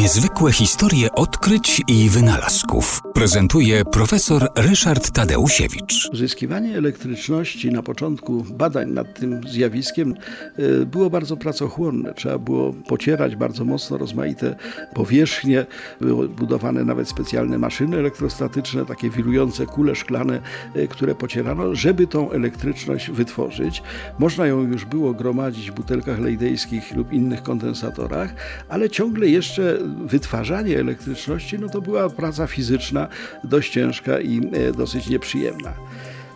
Niezwykłe 0.00 0.52
historie 0.52 1.12
odkryć 1.12 1.82
i 1.88 2.08
wynalazków 2.08 3.00
prezentuje 3.14 3.84
profesor 3.84 4.48
Ryszard 4.56 5.10
Tadeusiewicz. 5.10 6.08
Uzyskiwanie 6.12 6.76
elektryczności 6.78 7.70
na 7.70 7.82
początku 7.82 8.44
badań 8.50 8.90
nad 8.90 9.18
tym 9.18 9.40
zjawiskiem 9.48 10.14
e, 10.56 10.86
było 10.86 11.10
bardzo 11.10 11.36
pracochłonne. 11.36 12.14
Trzeba 12.14 12.38
było 12.38 12.72
pocierać 12.72 13.36
bardzo 13.36 13.64
mocno 13.64 13.98
rozmaite 13.98 14.56
powierzchnie. 14.94 15.66
Były 16.00 16.28
budowane 16.28 16.84
nawet 16.84 17.08
specjalne 17.08 17.58
maszyny 17.58 17.96
elektrostatyczne, 17.98 18.86
takie 18.86 19.10
wirujące 19.10 19.66
kule 19.66 19.94
szklane, 19.94 20.40
e, 20.74 20.86
które 20.86 21.14
pocierano, 21.14 21.74
żeby 21.74 22.06
tą 22.06 22.30
elektryczność 22.30 23.10
wytworzyć. 23.10 23.82
Można 24.18 24.46
ją 24.46 24.62
już 24.62 24.84
było 24.84 25.14
gromadzić 25.14 25.70
w 25.70 25.74
butelkach 25.74 26.20
lejdejskich 26.20 26.96
lub 26.96 27.12
innych 27.12 27.42
kondensatorach, 27.42 28.34
ale 28.68 28.90
ciągle 28.90 29.28
jeszcze 29.28 29.78
wytwarzanie 30.06 30.78
elektryczności 30.78 31.58
no 31.58 31.68
to 31.68 31.80
była 31.80 32.10
praca 32.10 32.46
fizyczna 32.46 33.08
dość 33.44 33.72
ciężka 33.72 34.20
i 34.20 34.50
e, 34.52 34.72
dosyć 34.72 35.08
nieprzyjemna. 35.08 35.72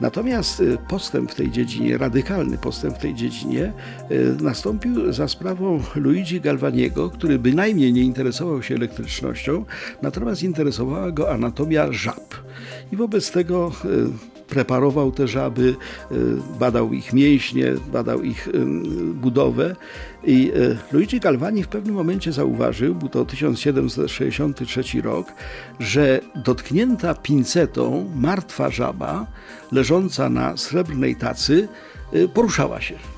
Natomiast 0.00 0.60
e, 0.60 0.64
postęp 0.88 1.32
w 1.32 1.34
tej 1.34 1.50
dziedzinie, 1.50 1.98
radykalny 1.98 2.58
postęp 2.58 2.94
w 2.94 2.98
tej 2.98 3.14
dziedzinie 3.14 3.72
e, 4.10 4.42
nastąpił 4.42 5.12
za 5.12 5.28
sprawą 5.28 5.82
Luigi 5.94 6.40
Galvaniego, 6.40 7.10
który 7.10 7.38
bynajmniej 7.38 7.92
nie 7.92 8.02
interesował 8.02 8.62
się 8.62 8.74
elektrycznością, 8.74 9.64
natomiast 10.02 10.42
interesowała 10.42 11.10
go 11.10 11.30
anatomia 11.30 11.92
żab. 11.92 12.34
I 12.92 12.96
wobec 12.96 13.30
tego 13.30 13.72
preparował 14.48 15.12
te 15.12 15.28
żaby, 15.28 15.76
y, 16.12 16.16
badał 16.58 16.92
ich 16.92 17.12
mięśnie, 17.12 17.74
badał 17.92 18.22
ich 18.22 18.48
budowę. 19.14 19.76
I 20.24 20.52
y, 20.56 20.76
Luigi 20.92 21.20
Galvani 21.20 21.62
w 21.62 21.68
pewnym 21.68 21.94
momencie 21.94 22.32
zauważył, 22.32 22.94
był 22.94 23.08
to 23.08 23.24
1763 23.24 25.02
rok, 25.02 25.32
że 25.80 26.20
dotknięta 26.44 27.14
pincetą 27.14 28.10
martwa 28.16 28.70
żaba 28.70 29.26
leżąca 29.72 30.28
na 30.28 30.56
srebrnej 30.56 31.16
tacy 31.16 31.68
poruszała 32.34 32.80
się 32.80 33.17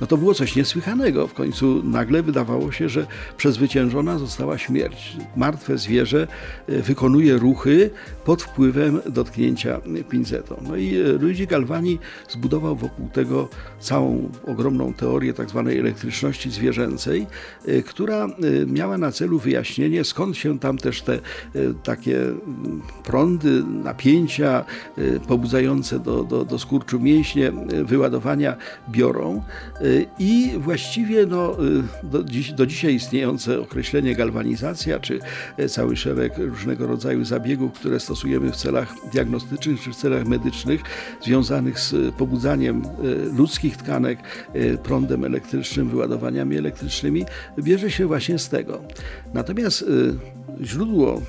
no 0.00 0.06
to 0.06 0.16
było 0.16 0.34
coś 0.34 0.56
niesłychanego. 0.56 1.26
W 1.26 1.34
końcu 1.34 1.82
nagle 1.84 2.22
wydawało 2.22 2.72
się, 2.72 2.88
że 2.88 3.06
przezwyciężona 3.36 4.18
została 4.18 4.58
śmierć. 4.58 5.16
Martwe 5.36 5.78
zwierzę 5.78 6.26
e, 6.68 6.82
wykonuje 6.82 7.38
ruchy 7.38 7.90
pod 8.24 8.42
wpływem 8.42 9.00
dotknięcia 9.06 9.80
pinzetą. 10.08 10.62
No 10.68 10.76
i 10.76 10.96
e, 10.96 11.02
Luigi 11.12 11.46
Galvani 11.46 11.98
zbudował 12.28 12.76
wokół 12.76 13.08
tego 13.08 13.48
całą 13.80 14.30
ogromną 14.46 14.94
teorię 14.94 15.34
tzw. 15.34 15.64
Tak 15.66 15.76
elektryczności 15.78 16.50
zwierzęcej, 16.50 17.26
e, 17.66 17.82
która 17.82 18.28
miała 18.66 18.98
na 18.98 19.12
celu 19.12 19.38
wyjaśnienie, 19.38 20.04
skąd 20.04 20.36
się 20.36 20.58
tam 20.58 20.78
też 20.78 21.02
te 21.02 21.18
takie 21.82 22.20
mm, 22.20 22.82
prądy, 23.04 23.64
napięcia 23.64 24.64
pobudzające 25.28 25.98
do, 25.98 26.24
do, 26.24 26.44
do 26.44 26.58
skurczu 26.58 27.00
mięśnie, 27.00 27.52
wyładowania 27.84 28.56
biorą. 28.90 29.42
Y, 29.88 30.06
I 30.18 30.52
właściwie 30.58 31.26
no, 31.26 31.64
y, 31.64 31.82
do, 32.02 32.24
dziś, 32.24 32.52
do 32.52 32.66
dzisiaj 32.66 32.94
istniejące 32.94 33.60
określenie 33.60 34.14
galwanizacja, 34.14 35.00
czy 35.00 35.20
e, 35.56 35.68
cały 35.68 35.96
szereg 35.96 36.38
różnego 36.38 36.86
rodzaju 36.86 37.24
zabiegów, 37.24 37.72
które 37.72 38.00
stosujemy 38.00 38.52
w 38.52 38.56
celach 38.56 38.94
diagnostycznych 39.12 39.80
czy 39.80 39.90
w 39.90 39.96
celach 39.96 40.26
medycznych, 40.26 40.80
związanych 41.22 41.80
z 41.80 42.14
pobudzaniem 42.14 42.82
e, 42.82 43.36
ludzkich 43.36 43.76
tkanek 43.76 44.18
e, 44.54 44.78
prądem 44.78 45.24
elektrycznym, 45.24 45.88
wyładowaniami 45.88 46.56
elektrycznymi, 46.56 47.24
bierze 47.58 47.90
się 47.90 48.06
właśnie 48.06 48.38
z 48.38 48.48
tego. 48.48 48.82
Natomiast 49.34 49.84
źródło 50.62 51.22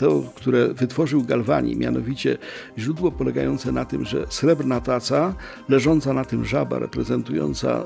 to, 0.00 0.22
które 0.34 0.74
wytworzył 0.74 1.22
Galvani, 1.22 1.76
mianowicie 1.76 2.38
źródło 2.78 3.12
polegające 3.12 3.72
na 3.72 3.84
tym, 3.84 4.04
że 4.04 4.26
srebrna 4.28 4.80
taca 4.80 5.34
leżąca 5.68 6.12
na 6.12 6.24
tym 6.24 6.44
żaba 6.44 6.78
reprezentująca 6.78 7.82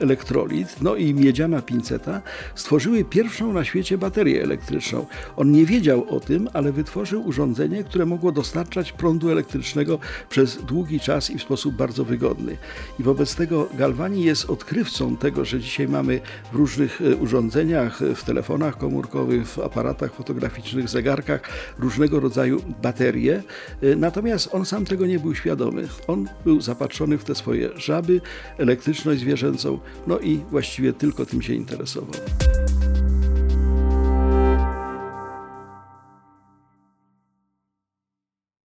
y, 0.00 0.04
elektrolit, 0.04 0.76
no 0.82 0.96
i 0.96 1.14
miedziana 1.14 1.62
pinceta 1.62 2.22
stworzyły 2.54 3.04
pierwszą 3.04 3.52
na 3.52 3.64
świecie 3.64 3.98
baterię 3.98 4.42
elektryczną. 4.42 5.06
On 5.36 5.52
nie 5.52 5.66
wiedział 5.66 6.06
o 6.08 6.20
tym, 6.20 6.48
ale 6.52 6.72
wytworzył 6.72 7.26
urządzenie, 7.26 7.84
które 7.84 8.06
mogło 8.06 8.32
dostarczać 8.32 8.92
prądu 8.92 9.30
elektrycznego 9.30 9.98
przez 10.28 10.62
długi 10.62 11.00
czas 11.00 11.30
i 11.30 11.38
w 11.38 11.42
sposób 11.42 11.74
bardzo 11.74 12.04
wygodny. 12.04 12.56
I 13.00 13.02
wobec 13.02 13.34
tego 13.34 13.68
Galvani 13.74 14.24
jest 14.24 14.50
odkrywcą 14.50 15.16
tego, 15.16 15.44
że 15.44 15.60
dzisiaj 15.60 15.88
mamy 15.88 16.20
w 16.52 16.56
różnych 16.56 17.00
y, 17.00 17.16
urządzeniach, 17.16 18.00
w 18.14 18.24
telefonach 18.24 18.78
komórkowych, 18.78 19.48
w 19.48 19.58
aparatach 19.58 20.14
fotograficznych, 20.14 20.88
zegarkach, 20.88 21.55
różnego 21.78 22.20
rodzaju 22.20 22.62
baterie, 22.82 23.42
y, 23.82 23.96
natomiast 23.96 24.48
on 24.52 24.66
sam 24.66 24.84
tego 24.84 25.06
nie 25.06 25.18
był 25.18 25.34
świadomy. 25.34 25.88
On 26.06 26.28
był 26.44 26.60
zapatrzony 26.60 27.18
w 27.18 27.24
te 27.24 27.34
swoje 27.34 27.70
żaby, 27.76 28.20
elektryczność 28.58 29.20
zwierzęcą, 29.20 29.78
no 30.06 30.18
i 30.18 30.40
właściwie 30.50 30.92
tylko 30.92 31.26
tym 31.26 31.42
się 31.42 31.54
interesował. 31.54 32.20